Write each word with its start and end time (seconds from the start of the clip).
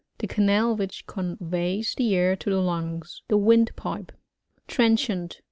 The 0.17 0.25
canal 0.25 0.75
which 0.75 1.05
conveys 1.05 1.93
\ 1.93 1.95
the 1.95 2.15
air 2.15 2.35
to 2.35 2.49
the 2.49 2.57
lungs. 2.59 3.21
The 3.27 3.37
windpipe. 3.37 4.11
Trenchant. 4.67 5.37